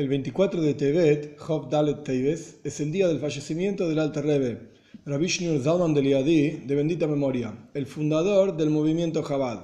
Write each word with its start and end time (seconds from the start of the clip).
El 0.00 0.08
24 0.08 0.62
de 0.62 0.72
Tevet, 0.72 1.36
Hov 1.46 1.68
Dalet 1.68 2.04
Teves, 2.04 2.56
es 2.64 2.80
el 2.80 2.90
día 2.90 3.06
del 3.06 3.18
fallecimiento 3.18 3.86
del 3.86 3.98
Alter 3.98 4.24
Rebbe, 4.24 4.70
Rabbi 5.04 5.26
Shneur 5.26 5.62
Zalman 5.62 5.92
de 5.92 6.00
Liadi, 6.00 6.50
de 6.64 6.74
bendita 6.74 7.06
memoria, 7.06 7.52
el 7.74 7.84
fundador 7.84 8.56
del 8.56 8.70
movimiento 8.70 9.22
Chabad. 9.22 9.60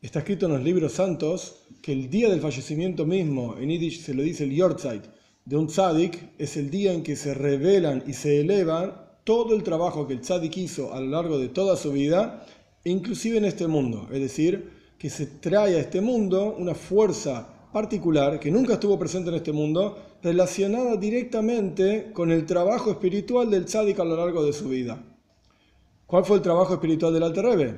Está 0.00 0.20
escrito 0.20 0.46
en 0.46 0.52
los 0.52 0.62
libros 0.62 0.92
santos 0.92 1.56
que 1.82 1.92
el 1.92 2.08
día 2.08 2.30
del 2.30 2.40
fallecimiento 2.40 3.04
mismo, 3.04 3.58
en 3.58 3.68
Yiddish 3.68 4.00
se 4.00 4.14
lo 4.14 4.22
dice 4.22 4.44
el 4.44 4.54
Yortzeit, 4.54 5.02
de 5.44 5.56
un 5.58 5.66
tzadik, 5.66 6.30
es 6.38 6.56
el 6.56 6.70
día 6.70 6.94
en 6.94 7.02
que 7.02 7.14
se 7.14 7.34
revelan 7.34 8.02
y 8.06 8.14
se 8.14 8.40
elevan 8.40 8.94
todo 9.24 9.54
el 9.54 9.62
trabajo 9.62 10.06
que 10.06 10.14
el 10.14 10.22
tzadik 10.22 10.56
hizo 10.56 10.94
a 10.94 11.00
lo 11.02 11.08
largo 11.08 11.38
de 11.38 11.48
toda 11.48 11.76
su 11.76 11.92
vida, 11.92 12.46
inclusive 12.84 13.36
en 13.36 13.44
este 13.44 13.66
mundo. 13.66 14.08
Es 14.10 14.20
decir, 14.20 14.70
que 14.98 15.10
se 15.10 15.26
trae 15.26 15.74
a 15.74 15.80
este 15.80 16.00
mundo 16.00 16.56
una 16.58 16.74
fuerza 16.74 17.59
particular 17.72 18.40
que 18.40 18.50
nunca 18.50 18.74
estuvo 18.74 18.98
presente 18.98 19.30
en 19.30 19.36
este 19.36 19.52
mundo, 19.52 19.98
relacionada 20.22 20.96
directamente 20.96 22.12
con 22.12 22.32
el 22.32 22.46
trabajo 22.46 22.90
espiritual 22.90 23.50
del 23.50 23.64
tzadik 23.64 23.98
a 24.00 24.04
lo 24.04 24.16
largo 24.16 24.44
de 24.44 24.52
su 24.52 24.68
vida. 24.68 25.02
¿Cuál 26.06 26.24
fue 26.24 26.36
el 26.36 26.42
trabajo 26.42 26.74
espiritual 26.74 27.14
del 27.14 27.22
Alter 27.22 27.44
Rebbe? 27.44 27.76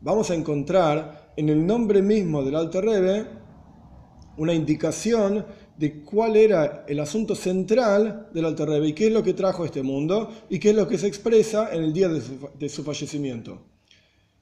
Vamos 0.00 0.30
a 0.30 0.34
encontrar 0.34 1.32
en 1.36 1.48
el 1.48 1.64
nombre 1.64 2.02
mismo 2.02 2.42
del 2.42 2.56
Alter 2.56 2.84
Rebbe 2.84 3.26
una 4.36 4.54
indicación 4.54 5.44
de 5.76 6.02
cuál 6.02 6.36
era 6.36 6.84
el 6.88 6.98
asunto 6.98 7.34
central 7.34 8.28
del 8.32 8.44
Alter 8.44 8.68
Rebbe 8.68 8.88
y 8.88 8.92
qué 8.92 9.06
es 9.06 9.12
lo 9.12 9.22
que 9.22 9.34
trajo 9.34 9.62
a 9.62 9.66
este 9.66 9.82
mundo 9.82 10.32
y 10.50 10.58
qué 10.58 10.70
es 10.70 10.76
lo 10.76 10.88
que 10.88 10.98
se 10.98 11.06
expresa 11.06 11.72
en 11.72 11.84
el 11.84 11.92
día 11.92 12.08
de 12.08 12.68
su, 12.68 12.82
fallecimiento. 12.82 13.62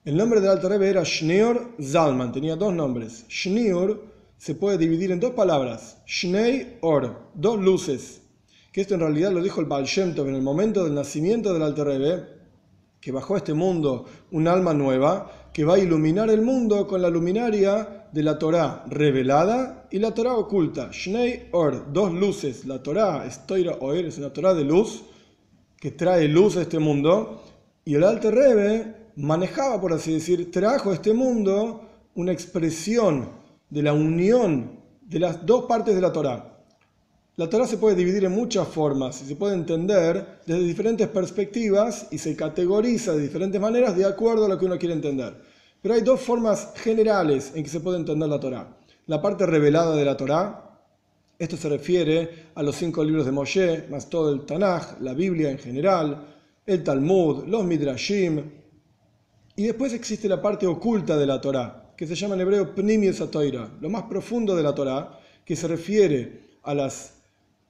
El 0.05 0.17
nombre 0.17 0.41
del 0.41 0.51
Alter 0.51 0.71
Rebbe 0.71 0.89
era 0.89 1.05
Schneor 1.05 1.73
Zalman, 1.83 2.33
tenía 2.33 2.57
dos 2.57 2.73
nombres. 2.73 3.27
Schneor 3.29 4.16
se 4.39 4.55
puede 4.55 4.79
dividir 4.79 5.13
en 5.13 5.21
dos 5.21 5.33
palabras, 5.33 6.03
Shnei 6.07 6.79
Or, 6.81 7.31
dos 7.35 7.59
luces, 7.59 8.23
que 8.73 8.83
esto 8.83 8.95
en 8.95 9.01
realidad 9.01 9.33
lo 9.33 9.43
dijo 9.43 9.61
el 9.61 9.67
Baal 9.67 9.85
Shem 9.85 10.15
en 10.17 10.35
el 10.35 10.43
momento 10.43 10.85
del 10.85 10.95
nacimiento 10.95 11.53
del 11.53 11.63
Alter 11.63 11.87
Rebbe, 11.87 12.37
que 13.01 13.13
bajó 13.13 13.35
a 13.35 13.39
este 13.39 13.55
mundo 13.55 14.05
un 14.33 14.49
alma 14.49 14.75
nueva 14.75 15.51
que 15.53 15.65
va 15.65 15.77
a 15.77 15.79
iluminar 15.79 16.29
el 16.29 16.43
mundo 16.43 16.87
con 16.87 17.01
la 17.01 17.09
luminaria 17.09 18.09
de 18.13 18.23
la 18.23 18.39
Torá 18.39 18.85
revelada 18.89 19.89
y 19.91 19.99
la 19.99 20.13
Torá 20.13 20.35
oculta. 20.35 20.91
Shnei 20.93 21.49
Or, 21.53 21.93
dos 21.93 22.13
luces. 22.13 22.67
La 22.67 22.83
Torá 22.83 23.25
es 23.27 23.47
Toira 23.47 23.79
Oer, 23.81 24.07
es 24.07 24.19
una 24.19 24.33
Torá 24.33 24.55
de 24.55 24.65
luz 24.65 25.05
que 25.79 25.93
trae 25.93 26.29
luz 26.29 26.57
a 26.57 26.63
este 26.63 26.79
mundo. 26.79 27.43
Y 27.85 27.95
el 27.95 28.05
Alter 28.05 28.35
Rebbe 28.35 28.95
manejaba, 29.17 29.81
por 29.81 29.93
así 29.93 30.13
decir, 30.13 30.51
trajo 30.51 30.91
a 30.91 30.95
este 30.95 31.15
mundo 31.15 31.89
una 32.15 32.33
expresión 32.33 33.29
de 33.71 33.83
la 33.83 33.93
unión 33.93 34.81
de 35.03 35.19
las 35.19 35.45
dos 35.45 35.67
partes 35.67 35.95
de 35.95 36.01
la 36.01 36.13
Torá. 36.13 36.57
La 37.37 37.51
Torá 37.51 37.67
se 37.67 37.77
puede 37.77 37.97
dividir 37.97 38.25
en 38.25 38.33
muchas 38.33 38.67
formas 38.67 39.21
y 39.23 39.27
se 39.27 39.37
puede 39.37 39.55
entender 39.55 40.41
desde 40.47 40.63
diferentes 40.63 41.07
perspectivas 41.09 42.09
y 42.11 42.19
se 42.19 42.35
categoriza 42.35 43.13
de 43.13 43.21
diferentes 43.21 43.61
maneras 43.61 43.97
de 43.97 44.07
acuerdo 44.07 44.47
a 44.47 44.49
lo 44.49 44.59
que 44.59 44.65
uno 44.65 44.79
quiere 44.79 44.95
entender. 44.95 45.37
Pero 45.83 45.95
hay 45.95 46.01
dos 46.01 46.21
formas 46.21 46.73
generales 46.77 47.53
en 47.55 47.63
que 47.63 47.69
se 47.69 47.81
puede 47.81 47.99
entender 47.99 48.29
la 48.29 48.41
Torá. 48.41 48.77
La 49.07 49.21
parte 49.21 49.45
revelada 49.45 49.95
de 49.95 50.05
la 50.05 50.17
Torá, 50.17 50.81
esto 51.39 51.57
se 51.57 51.69
refiere 51.69 52.47
a 52.55 52.63
los 52.63 52.75
cinco 52.75 53.05
libros 53.05 53.27
de 53.27 53.33
Moshe, 53.33 53.85
más 53.91 54.09
todo 54.09 54.33
el 54.33 54.47
Tanaj, 54.47 55.01
la 55.01 55.13
Biblia 55.13 55.51
en 55.51 55.59
general, 55.59 56.27
el 56.65 56.83
Talmud, 56.83 57.45
los 57.47 57.65
Midrashim. 57.65 58.43
Y 59.57 59.65
después 59.65 59.93
existe 59.93 60.29
la 60.29 60.41
parte 60.41 60.67
oculta 60.67 61.17
de 61.19 61.27
la 61.27 61.41
Torá, 61.41 61.86
que 61.97 62.07
se 62.07 62.15
llama 62.15 62.35
en 62.35 62.43
hebreo 62.43 62.75
Pnimius 62.75 63.31
Toira, 63.31 63.71
lo 63.81 63.89
más 63.89 64.05
profundo 64.05 64.55
de 64.55 64.63
la 64.63 64.75
Torah, 64.75 65.19
que 65.45 65.57
se 65.57 65.67
refiere 65.67 66.59
a 66.63 66.75
las 66.75 67.15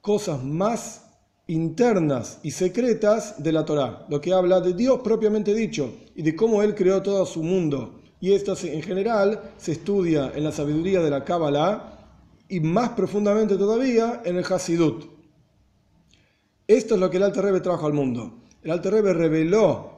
cosas 0.01 0.43
más 0.43 1.03
internas 1.47 2.39
y 2.43 2.51
secretas 2.51 3.41
de 3.41 3.51
la 3.51 3.63
Torah, 3.63 4.05
lo 4.09 4.19
que 4.19 4.33
habla 4.33 4.59
de 4.59 4.73
Dios 4.73 4.99
propiamente 5.03 5.53
dicho 5.53 5.93
y 6.15 6.21
de 6.21 6.35
cómo 6.35 6.61
Él 6.61 6.75
creó 6.75 7.01
todo 7.01 7.25
su 7.25 7.41
mundo. 7.41 8.01
Y 8.19 8.33
esto 8.33 8.55
en 8.63 8.81
general 8.81 9.51
se 9.57 9.73
estudia 9.73 10.31
en 10.35 10.43
la 10.43 10.51
sabiduría 10.51 11.01
de 11.01 11.09
la 11.09 11.23
Kabbalah 11.23 11.97
y 12.49 12.59
más 12.59 12.89
profundamente 12.89 13.55
todavía 13.57 14.21
en 14.25 14.37
el 14.37 14.45
Hasidut. 14.45 15.05
Esto 16.67 16.95
es 16.95 16.99
lo 16.99 17.09
que 17.09 17.17
el 17.17 17.23
Alter 17.23 17.45
Rebbe 17.45 17.61
trajo 17.61 17.85
al 17.85 17.93
mundo. 17.93 18.39
El 18.63 18.71
Alter 18.71 18.93
Rebbe 18.93 19.13
reveló 19.13 19.91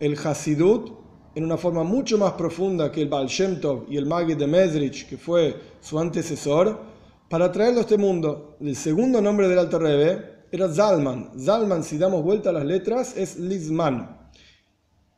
el 0.00 0.18
Hasidut 0.18 0.99
en 1.34 1.44
una 1.44 1.56
forma 1.56 1.84
mucho 1.84 2.18
más 2.18 2.32
profunda 2.32 2.90
que 2.90 3.02
el 3.02 3.08
Baal 3.08 3.28
Shem 3.28 3.60
Tov 3.60 3.84
y 3.88 3.96
el 3.96 4.06
Magid 4.06 4.36
de 4.36 4.46
Mesrich, 4.46 5.08
que 5.08 5.16
fue 5.16 5.54
su 5.80 5.98
antecesor, 5.98 6.80
para 7.28 7.52
traerlo 7.52 7.78
a 7.78 7.82
este 7.82 7.96
mundo. 7.96 8.56
El 8.60 8.74
segundo 8.74 9.20
nombre 9.20 9.48
del 9.48 9.58
Alter 9.58 9.80
Rebbe 9.80 10.30
era 10.50 10.68
Zalman. 10.68 11.30
Zalman, 11.38 11.84
si 11.84 11.96
damos 11.96 12.24
vuelta 12.24 12.50
a 12.50 12.52
las 12.52 12.64
letras, 12.64 13.16
es 13.16 13.38
Lizman. 13.38 14.18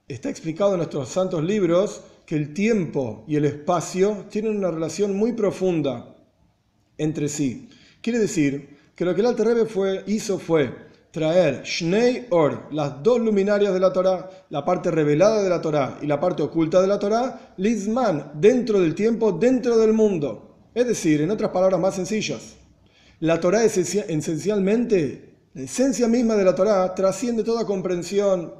Está 0.06 0.28
explicado 0.28 0.72
en 0.72 0.78
nuestros 0.78 1.08
santos 1.08 1.42
libros 1.42 2.02
que 2.26 2.36
el 2.36 2.52
tiempo 2.52 3.24
y 3.26 3.36
el 3.36 3.46
espacio 3.46 4.26
tienen 4.30 4.56
una 4.56 4.70
relación 4.70 5.16
muy 5.16 5.32
profunda 5.32 6.14
entre 6.98 7.28
sí. 7.28 7.70
Quiere 8.02 8.18
decir 8.18 8.76
que 8.94 9.06
lo 9.06 9.14
que 9.14 9.22
el 9.22 9.28
Alter 9.28 9.46
Rebbe 9.46 9.66
fue, 9.66 10.04
hizo 10.06 10.38
fue 10.38 10.91
traer 11.12 11.62
Shnei 11.62 12.26
Or, 12.30 12.68
las 12.72 13.02
dos 13.02 13.20
luminarias 13.20 13.72
de 13.72 13.78
la 13.78 13.92
Torah, 13.92 14.28
la 14.48 14.64
parte 14.64 14.90
revelada 14.90 15.42
de 15.42 15.50
la 15.50 15.60
Torah 15.60 15.98
y 16.00 16.06
la 16.06 16.18
parte 16.18 16.42
oculta 16.42 16.80
de 16.80 16.88
la 16.88 16.98
Torah, 16.98 17.54
Lizman, 17.58 18.32
dentro 18.34 18.80
del 18.80 18.94
tiempo, 18.94 19.30
dentro 19.30 19.76
del 19.76 19.92
mundo. 19.92 20.70
Es 20.74 20.86
decir, 20.86 21.20
en 21.20 21.30
otras 21.30 21.50
palabras 21.50 21.78
más 21.78 21.94
sencillas, 21.94 22.56
la 23.20 23.38
Torah 23.38 23.62
esencialmente, 23.62 25.36
la 25.52 25.62
esencia 25.62 26.08
misma 26.08 26.34
de 26.34 26.44
la 26.44 26.54
Torah 26.54 26.94
trasciende 26.94 27.44
toda 27.44 27.66
comprensión, 27.66 28.54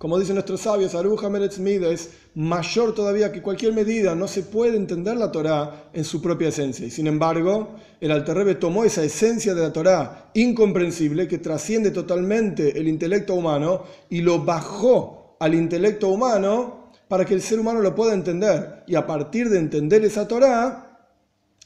como 0.00 0.18
dicen 0.18 0.36
nuestros 0.36 0.62
sabios, 0.62 0.94
Aruja 0.94 1.28
Meretz 1.28 1.58
es 1.58 2.10
mayor 2.34 2.94
todavía 2.94 3.30
que 3.30 3.42
cualquier 3.42 3.74
medida. 3.74 4.14
No 4.14 4.28
se 4.28 4.44
puede 4.44 4.78
entender 4.78 5.18
la 5.18 5.30
Torá 5.30 5.90
en 5.92 6.06
su 6.06 6.22
propia 6.22 6.48
esencia. 6.48 6.86
Y 6.86 6.90
sin 6.90 7.06
embargo, 7.06 7.74
el 8.00 8.10
Alterrebe 8.10 8.54
tomó 8.54 8.84
esa 8.84 9.04
esencia 9.04 9.52
de 9.52 9.60
la 9.60 9.74
Torá 9.74 10.30
incomprensible 10.32 11.28
que 11.28 11.36
trasciende 11.36 11.90
totalmente 11.90 12.78
el 12.78 12.88
intelecto 12.88 13.34
humano 13.34 13.82
y 14.08 14.22
lo 14.22 14.42
bajó 14.42 15.36
al 15.38 15.54
intelecto 15.54 16.08
humano 16.08 16.92
para 17.06 17.26
que 17.26 17.34
el 17.34 17.42
ser 17.42 17.60
humano 17.60 17.80
lo 17.80 17.94
pueda 17.94 18.14
entender. 18.14 18.84
Y 18.86 18.94
a 18.94 19.06
partir 19.06 19.50
de 19.50 19.58
entender 19.58 20.02
esa 20.02 20.26
Torá, 20.26 21.10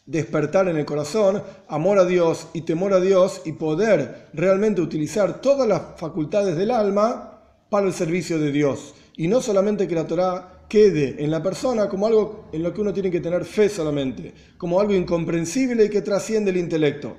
despertar 0.07 0.67
en 0.67 0.77
el 0.77 0.85
corazón 0.85 1.41
amor 1.69 2.01
a 2.01 2.05
Dios 2.05 2.49
y 2.53 2.63
temor 2.63 2.95
a 2.95 3.01
Dios 3.01 3.43
y 3.45 3.53
poder 3.53 4.27
realmente 4.33 4.81
utilizar 4.81 5.41
todas 5.41 5.69
las 5.69 5.83
facultades 5.99 6.57
del 6.57 6.73
alma 6.73 7.31
para 7.69 7.87
el 7.87 7.93
servicio 7.93 8.39
de 8.39 8.53
Dios. 8.53 8.95
Y 9.17 9.29
no 9.29 9.41
solamente 9.41 9.87
que 9.87 9.95
la 9.95 10.07
Torah 10.07 10.55
quede 10.69 11.23
en 11.23 11.31
la 11.31 11.43
persona 11.43 11.89
como 11.89 12.07
algo 12.07 12.47
en 12.53 12.63
lo 12.63 12.73
que 12.73 12.81
uno 12.81 12.93
tiene 12.93 13.11
que 13.11 13.21
tener 13.21 13.45
fe 13.45 13.69
solamente, 13.69 14.33
como 14.57 14.81
algo 14.81 14.95
incomprensible 14.95 15.85
y 15.85 15.89
que 15.89 16.03
trasciende 16.03 16.51
el 16.51 16.57
intelecto. 16.57 17.17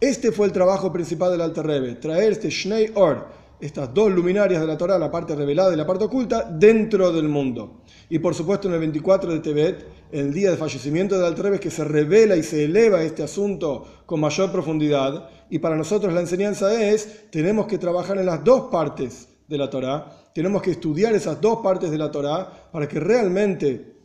Este 0.00 0.30
fue 0.30 0.46
el 0.46 0.52
trabajo 0.52 0.92
principal 0.92 1.32
del 1.32 1.40
Alter 1.40 1.66
Rebbe, 1.66 1.94
traer 1.96 2.32
este 2.32 2.50
Shnei 2.50 2.92
Or, 2.94 3.26
estas 3.60 3.92
dos 3.92 4.12
luminarias 4.12 4.60
de 4.60 4.66
la 4.66 4.78
Torah, 4.78 4.98
la 4.98 5.10
parte 5.10 5.34
revelada 5.34 5.74
y 5.74 5.76
la 5.76 5.86
parte 5.86 6.04
oculta, 6.04 6.44
dentro 6.44 7.10
del 7.10 7.28
mundo. 7.28 7.82
Y 8.08 8.20
por 8.20 8.34
supuesto 8.34 8.68
en 8.68 8.74
el 8.74 8.80
24 8.80 9.32
de 9.32 9.40
Tebet, 9.40 9.86
el 10.12 10.32
día 10.32 10.50
de 10.50 10.56
fallecimiento 10.56 11.16
del 11.16 11.24
Alter 11.24 11.46
Rebbe, 11.46 11.60
que 11.60 11.70
se 11.70 11.82
revela 11.84 12.36
y 12.36 12.42
se 12.42 12.64
eleva 12.64 13.02
este 13.02 13.22
asunto 13.22 14.04
con 14.06 14.20
mayor 14.20 14.52
profundidad. 14.52 15.28
Y 15.50 15.58
para 15.58 15.76
nosotros 15.76 16.12
la 16.12 16.20
enseñanza 16.20 16.80
es, 16.88 17.30
tenemos 17.30 17.66
que 17.66 17.78
trabajar 17.78 18.18
en 18.18 18.26
las 18.26 18.44
dos 18.44 18.70
partes 18.70 19.28
de 19.48 19.58
la 19.58 19.70
Torá. 19.70 20.06
Tenemos 20.34 20.62
que 20.62 20.72
estudiar 20.72 21.14
esas 21.14 21.40
dos 21.40 21.58
partes 21.62 21.90
de 21.90 21.98
la 21.98 22.10
Torá 22.10 22.68
para 22.70 22.86
que 22.86 23.00
realmente, 23.00 23.96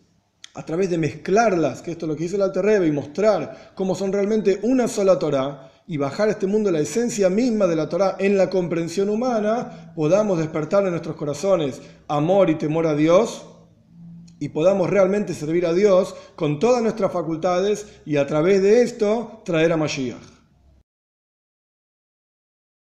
a 0.56 0.66
través 0.66 0.90
de 0.90 0.98
mezclarlas, 0.98 1.82
que 1.82 1.92
esto 1.92 2.06
es 2.06 2.10
lo 2.10 2.16
que 2.16 2.26
hizo 2.26 2.38
el 2.38 2.42
Alter 2.42 2.66
Rebbe, 2.66 2.88
y 2.88 2.92
mostrar 2.92 3.72
cómo 3.76 3.94
son 3.94 4.12
realmente 4.12 4.60
una 4.64 4.88
sola 4.88 5.20
Torá, 5.20 5.70
y 5.86 5.98
bajar 5.98 6.30
a 6.30 6.32
este 6.32 6.48
mundo 6.48 6.72
la 6.72 6.80
esencia 6.80 7.30
misma 7.30 7.68
de 7.68 7.76
la 7.76 7.90
Torá 7.90 8.16
en 8.20 8.38
la 8.38 8.50
comprensión 8.50 9.10
humana, 9.10 9.92
podamos 9.96 10.38
despertar 10.38 10.86
en 10.86 10.92
nuestros 10.92 11.18
corazones 11.18 11.82
amor 12.08 12.50
y 12.50 12.56
temor 12.56 12.88
a 12.88 12.96
Dios 12.96 13.46
y 14.40 14.50
podamos 14.50 14.90
realmente 14.90 15.34
servir 15.34 15.66
a 15.66 15.74
Dios 15.74 16.16
con 16.36 16.60
todas 16.60 16.82
nuestras 16.82 17.12
facultades 17.12 17.88
y 18.06 18.18
a 18.18 18.26
través 18.28 18.62
de 18.62 18.82
esto 18.82 19.42
traer 19.46 19.74
a 19.74 19.78
Mashiach. 19.78 20.33